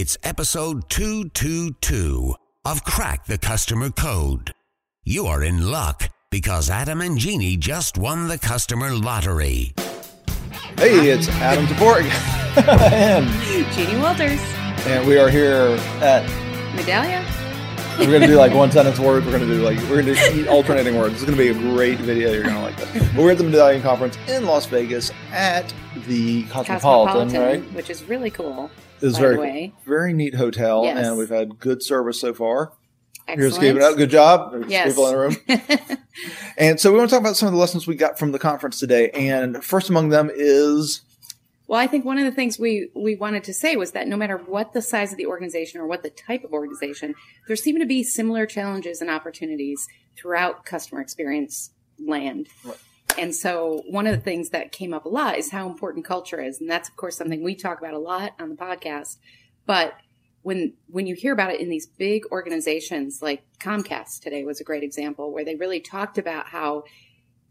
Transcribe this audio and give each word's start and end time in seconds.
It's 0.00 0.16
episode 0.22 0.88
222 0.90 2.32
of 2.64 2.84
Crack 2.84 3.24
the 3.24 3.36
Customer 3.36 3.90
Code. 3.90 4.52
You 5.02 5.26
are 5.26 5.42
in 5.42 5.60
luck 5.60 6.08
because 6.30 6.70
Adam 6.70 7.00
and 7.00 7.18
Jeannie 7.18 7.56
just 7.56 7.98
won 7.98 8.28
the 8.28 8.38
customer 8.38 8.92
lottery. 8.92 9.74
Hey, 10.76 11.10
it's 11.10 11.28
Adam 11.28 11.66
Toporek. 11.66 12.08
and, 12.92 13.72
Jeannie 13.72 14.00
Walters. 14.00 14.38
and 14.86 15.04
we 15.04 15.18
are 15.18 15.28
here 15.28 15.76
at, 16.00 16.24
Medallia. 16.76 17.47
We're 17.98 18.06
going 18.06 18.20
to 18.22 18.26
do 18.28 18.36
like 18.36 18.54
one 18.54 18.70
sentence 18.70 18.98
words. 19.00 19.26
We're 19.26 19.32
going 19.32 19.48
to 19.48 19.54
do 19.54 19.62
like, 19.62 19.76
we're 19.90 20.02
going 20.02 20.14
to 20.14 20.32
do 20.32 20.48
alternating 20.48 20.96
words. 20.96 21.14
It's 21.14 21.24
going 21.24 21.36
to 21.36 21.42
be 21.42 21.48
a 21.50 21.72
great 21.74 21.98
video. 21.98 22.32
You're 22.32 22.44
going 22.44 22.54
to 22.54 22.60
like 22.62 22.76
that. 22.76 23.14
We're 23.16 23.32
at 23.32 23.38
the 23.38 23.44
Medallia 23.44 23.82
Conference 23.82 24.16
in 24.28 24.46
Las 24.46 24.66
Vegas 24.66 25.10
at 25.32 25.74
the 26.06 26.44
Cosmopolitan, 26.44 27.32
right? 27.40 27.62
which 27.74 27.90
is 27.90 28.04
really 28.04 28.30
cool. 28.30 28.70
It's 29.00 29.18
very, 29.18 29.36
way. 29.36 29.72
very 29.84 30.12
neat 30.12 30.34
hotel, 30.34 30.84
Yes. 30.84 31.06
and 31.06 31.18
we've 31.18 31.28
had 31.28 31.58
good 31.58 31.82
service 31.82 32.20
so 32.20 32.32
far. 32.32 32.72
Excellent. 33.26 33.40
Here's 33.40 33.58
giving 33.58 33.82
it 33.82 33.84
up. 33.84 33.96
Good 33.96 34.10
job. 34.10 34.52
There's 34.52 34.70
Yes. 34.70 34.88
people 34.88 35.06
in 35.08 35.12
the 35.12 35.18
room. 35.18 35.98
And 36.56 36.80
so 36.80 36.90
we 36.90 36.98
want 36.98 37.10
to 37.10 37.14
talk 37.14 37.20
about 37.22 37.36
some 37.36 37.46
of 37.46 37.52
the 37.52 37.60
lessons 37.60 37.86
we 37.86 37.94
got 37.94 38.18
from 38.18 38.32
the 38.32 38.38
conference 38.40 38.80
today. 38.80 39.10
And 39.10 39.62
first 39.62 39.88
among 39.88 40.08
them 40.08 40.30
is 40.34 41.02
well, 41.68 41.78
I 41.78 41.86
think 41.86 42.06
one 42.06 42.16
of 42.16 42.24
the 42.24 42.32
things 42.32 42.58
we 42.58 42.88
we 42.94 43.14
wanted 43.14 43.44
to 43.44 43.52
say 43.52 43.76
was 43.76 43.92
that 43.92 44.08
no 44.08 44.16
matter 44.16 44.38
what 44.38 44.72
the 44.72 44.80
size 44.80 45.12
of 45.12 45.18
the 45.18 45.26
organization 45.26 45.80
or 45.80 45.86
what 45.86 46.02
the 46.02 46.08
type 46.08 46.42
of 46.42 46.52
organization, 46.52 47.14
there 47.46 47.56
seem 47.56 47.78
to 47.78 47.86
be 47.86 48.02
similar 48.02 48.46
challenges 48.46 49.02
and 49.02 49.10
opportunities 49.10 49.86
throughout 50.16 50.64
customer 50.64 51.02
experience 51.02 51.70
land. 51.98 52.48
Right. 52.64 52.78
And 53.18 53.34
so 53.34 53.82
one 53.90 54.06
of 54.06 54.14
the 54.14 54.20
things 54.20 54.50
that 54.50 54.72
came 54.72 54.94
up 54.94 55.04
a 55.04 55.10
lot 55.10 55.36
is 55.36 55.50
how 55.50 55.68
important 55.68 56.06
culture 56.06 56.40
is, 56.40 56.58
and 56.58 56.70
that's 56.70 56.88
of 56.88 56.96
course 56.96 57.18
something 57.18 57.44
we 57.44 57.54
talk 57.54 57.78
about 57.78 57.92
a 57.92 57.98
lot 57.98 58.32
on 58.40 58.48
the 58.48 58.56
podcast. 58.56 59.18
But 59.66 59.94
when 60.40 60.72
when 60.86 61.06
you 61.06 61.14
hear 61.14 61.34
about 61.34 61.52
it 61.52 61.60
in 61.60 61.68
these 61.68 61.86
big 61.86 62.24
organizations 62.32 63.20
like 63.20 63.42
Comcast 63.60 64.20
today 64.20 64.42
was 64.42 64.62
a 64.62 64.64
great 64.64 64.82
example 64.82 65.34
where 65.34 65.44
they 65.44 65.56
really 65.56 65.80
talked 65.80 66.16
about 66.16 66.46
how 66.46 66.84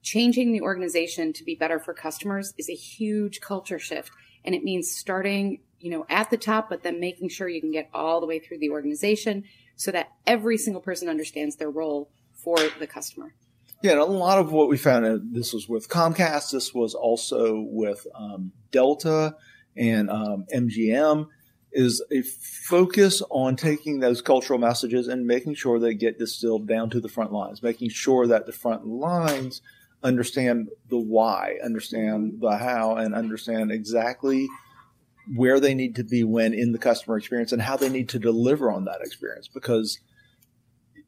changing 0.07 0.51
the 0.51 0.61
organization 0.61 1.33
to 1.33 1.43
be 1.43 1.55
better 1.55 1.79
for 1.79 1.93
customers 1.93 2.53
is 2.57 2.69
a 2.69 2.73
huge 2.73 3.41
culture 3.41 3.79
shift 3.79 4.11
and 4.45 4.55
it 4.55 4.63
means 4.63 4.89
starting 4.89 5.59
you 5.79 5.91
know 5.91 6.05
at 6.09 6.29
the 6.29 6.37
top 6.37 6.69
but 6.69 6.81
then 6.83 6.99
making 6.99 7.27
sure 7.27 7.49
you 7.49 7.59
can 7.59 7.71
get 7.71 7.89
all 7.93 8.21
the 8.21 8.25
way 8.25 8.39
through 8.39 8.57
the 8.57 8.69
organization 8.69 9.43
so 9.75 9.91
that 9.91 10.07
every 10.25 10.57
single 10.57 10.81
person 10.81 11.09
understands 11.09 11.57
their 11.57 11.69
role 11.69 12.09
for 12.33 12.57
the 12.79 12.87
customer. 12.87 13.33
Yeah, 13.83 13.91
and 13.91 14.01
a 14.01 14.05
lot 14.05 14.39
of 14.39 14.51
what 14.51 14.69
we 14.69 14.77
found, 14.77 15.05
and 15.05 15.35
this 15.35 15.53
was 15.53 15.69
with 15.69 15.87
Comcast, 15.87 16.51
this 16.51 16.73
was 16.73 16.95
also 16.95 17.63
with 17.69 18.07
um, 18.15 18.51
Delta 18.71 19.35
and 19.75 20.09
um, 20.09 20.45
MGM, 20.53 21.27
is 21.71 22.03
a 22.11 22.23
focus 22.23 23.21
on 23.29 23.55
taking 23.55 23.99
those 23.99 24.21
cultural 24.21 24.57
messages 24.57 25.07
and 25.07 25.27
making 25.27 25.53
sure 25.53 25.77
they 25.77 25.93
get 25.93 26.17
distilled 26.17 26.67
down 26.67 26.89
to 26.89 26.99
the 26.99 27.09
front 27.09 27.31
lines, 27.31 27.61
making 27.61 27.89
sure 27.89 28.25
that 28.25 28.47
the 28.47 28.51
front 28.51 28.87
lines 28.87 29.61
understand 30.03 30.69
the 30.89 30.97
why, 30.97 31.55
understand 31.63 32.39
the 32.39 32.57
how, 32.57 32.95
and 32.95 33.15
understand 33.15 33.71
exactly 33.71 34.47
where 35.35 35.59
they 35.59 35.73
need 35.73 35.95
to 35.95 36.03
be 36.03 36.23
when 36.23 36.53
in 36.53 36.71
the 36.71 36.77
customer 36.77 37.17
experience 37.17 37.51
and 37.51 37.61
how 37.61 37.75
they 37.75 37.89
need 37.89 38.09
to 38.09 38.19
deliver 38.19 38.71
on 38.71 38.85
that 38.85 39.01
experience 39.01 39.47
because 39.47 39.99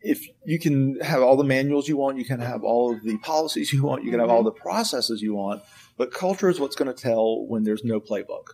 if 0.02 0.28
you 0.46 0.60
can 0.60 1.00
have 1.02 1.22
all 1.22 1.36
the 1.36 1.44
manuals 1.44 1.88
you 1.88 1.98
want, 1.98 2.18
you 2.18 2.26
can 2.26 2.40
have 2.40 2.64
all 2.64 2.94
of 2.94 3.04
the 3.04 3.18
policies 3.18 3.74
you 3.74 3.84
want, 3.84 4.04
you 4.04 4.12
can 4.12 4.20
have 4.20 4.30
all 4.30 4.40
mm-hmm. 4.40 4.46
the 4.46 4.52
processes 4.52 5.22
you 5.22 5.34
want, 5.34 5.62
but 5.98 6.12
culture 6.12 6.50
is 6.50 6.60
what's 6.60 6.76
going 6.76 6.94
to 6.94 7.02
tell 7.02 7.46
when 7.48 7.64
there's 7.64 7.84
no 7.84 8.00
playbook. 8.00 8.54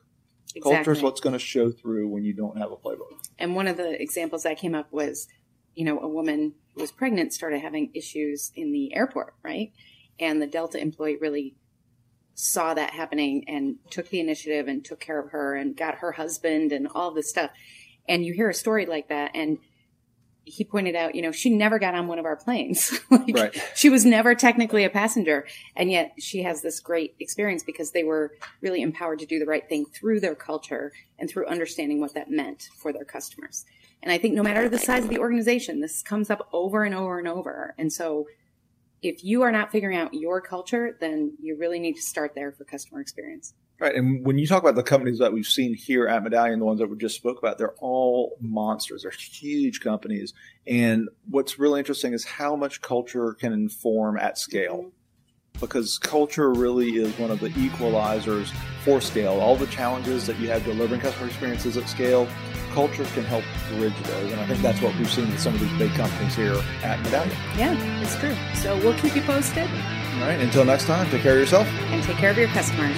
Culture 0.63 0.91
is 0.91 1.01
what's 1.01 1.19
going 1.19 1.33
to 1.33 1.39
show 1.39 1.69
through 1.69 2.07
when 2.07 2.23
you 2.23 2.33
don't 2.33 2.57
have 2.57 2.71
a 2.71 2.77
playbook. 2.77 3.27
and 3.37 3.55
one 3.55 3.67
of 3.67 3.77
the 3.77 4.01
examples 4.01 4.43
that 4.43 4.57
came 4.57 4.73
up 4.73 4.91
was 4.91 5.27
you 5.75 5.83
know 5.83 5.99
a 5.99 6.07
woman 6.07 6.53
who 6.73 6.81
was 6.81 6.91
pregnant 6.91 7.33
started 7.33 7.59
having 7.59 7.91
issues 7.93 8.51
in 8.55 8.71
the 8.71 8.95
airport 8.95 9.35
right 9.43 9.73
and 10.19 10.41
the 10.41 10.47
Delta 10.47 10.79
employee 10.79 11.17
really 11.17 11.55
saw 12.33 12.73
that 12.73 12.91
happening 12.91 13.45
and 13.47 13.77
took 13.89 14.09
the 14.09 14.19
initiative 14.19 14.67
and 14.67 14.83
took 14.83 14.99
care 14.99 15.19
of 15.19 15.31
her 15.31 15.55
and 15.55 15.75
got 15.77 15.95
her 15.95 16.11
husband 16.13 16.71
and 16.71 16.87
all 16.93 17.11
this 17.11 17.29
stuff. 17.29 17.49
And 18.07 18.25
you 18.25 18.33
hear 18.33 18.49
a 18.49 18.53
story 18.53 18.85
like 18.85 19.07
that 19.09 19.31
and 19.33 19.57
he 20.47 20.63
pointed 20.63 20.95
out 20.95 21.15
you 21.15 21.23
know 21.23 21.31
she 21.31 21.49
never 21.49 21.79
got 21.79 21.95
on 21.95 22.07
one 22.07 22.19
of 22.19 22.25
our 22.25 22.35
planes. 22.35 22.91
Like, 23.09 23.35
Right. 23.35 23.63
she 23.75 23.89
was 23.89 24.05
never 24.05 24.35
technically 24.35 24.83
a 24.83 24.89
passenger 24.89 25.47
and 25.75 25.89
yet 25.89 26.11
she 26.19 26.43
has 26.43 26.61
this 26.61 26.79
great 26.79 27.15
experience 27.19 27.63
because 27.63 27.91
they 27.91 28.03
were 28.03 28.33
really 28.61 28.81
empowered 28.81 29.19
to 29.19 29.25
do 29.25 29.39
the 29.39 29.45
right 29.45 29.67
thing 29.67 29.85
through 29.85 30.19
their 30.19 30.35
culture 30.35 30.91
and 31.17 31.27
through 31.29 31.47
understanding 31.47 31.99
what 31.99 32.13
that 32.13 32.29
meant 32.29 32.69
for 32.77 32.93
their 32.93 33.05
customers. 33.05 33.65
And 34.03 34.11
i 34.11 34.17
think 34.19 34.35
no 34.35 34.43
matter 34.43 34.69
the 34.69 34.77
size 34.77 35.03
of 35.05 35.09
the 35.09 35.17
organization 35.19 35.79
this 35.79 36.03
comes 36.03 36.29
up 36.29 36.47
over 36.53 36.83
and 36.83 36.93
over 36.93 37.17
and 37.17 37.27
over. 37.27 37.73
And 37.79 37.91
so 37.91 38.27
if 39.07 39.23
you 39.23 39.41
are 39.41 39.51
not 39.51 39.71
figuring 39.71 39.97
out 39.97 40.13
your 40.13 40.41
culture 40.41 40.97
then 40.99 41.33
you 41.39 41.55
really 41.57 41.79
need 41.79 41.93
to 41.93 42.01
start 42.01 42.33
there 42.35 42.51
for 42.51 42.63
customer 42.65 42.99
experience 42.99 43.53
Right. 43.77 43.93
And 43.93 44.25
when 44.25 44.37
you 44.37 44.47
talk 44.47 44.63
about 44.63 44.75
the 44.75 44.83
companies 44.83 45.19
that 45.19 45.33
we've 45.33 45.45
seen 45.45 45.73
here 45.73 46.07
at 46.07 46.23
Medallia, 46.23 46.57
the 46.57 46.63
ones 46.63 46.79
that 46.79 46.87
we 46.87 46.95
just 46.95 47.15
spoke 47.15 47.37
about, 47.39 47.57
they're 47.57 47.75
all 47.79 48.37
monsters. 48.39 49.03
They're 49.03 49.11
huge 49.11 49.81
companies. 49.81 50.33
And 50.65 51.09
what's 51.29 51.59
really 51.59 51.79
interesting 51.79 52.13
is 52.13 52.23
how 52.23 52.55
much 52.55 52.81
culture 52.81 53.33
can 53.33 53.51
inform 53.51 54.17
at 54.17 54.37
scale. 54.37 54.77
Mm-hmm. 54.77 54.89
Because 55.59 55.97
culture 55.97 56.51
really 56.53 56.97
is 56.97 57.17
one 57.17 57.31
of 57.31 57.39
the 57.39 57.49
equalizers 57.49 58.51
for 58.83 59.01
scale. 59.01 59.39
All 59.39 59.55
the 59.55 59.67
challenges 59.67 60.27
that 60.27 60.37
you 60.39 60.47
have 60.49 60.63
delivering 60.65 61.01
customer 61.01 61.27
experiences 61.27 61.77
at 61.77 61.87
scale, 61.89 62.27
culture 62.73 63.05
can 63.05 63.23
help 63.23 63.43
bridge 63.69 63.93
those. 64.03 64.31
And 64.31 64.41
I 64.41 64.45
think 64.47 64.61
that's 64.61 64.81
what 64.81 64.95
we've 64.97 65.09
seen 65.09 65.29
with 65.31 65.39
some 65.39 65.53
of 65.55 65.59
these 65.61 65.71
big 65.79 65.91
companies 65.93 66.35
here 66.35 66.55
at 66.83 66.99
Medallia. 67.05 67.57
yeah 67.57 68.01
it's 68.01 68.15
true 68.17 68.35
so 68.53 68.75
we'll 68.79 68.97
keep 68.99 69.15
you 69.15 69.21
posted 69.21 69.69
All 69.69 70.21
right. 70.21 70.39
Until 70.39 70.65
next 70.65 70.85
time, 70.85 71.09
take 71.09 71.21
care 71.21 71.33
of 71.33 71.39
yourself. 71.39 71.67
and 71.67 72.03
take 72.03 72.17
care 72.17 72.31
of 72.31 72.37
your 72.37 72.49
customers 72.49 72.97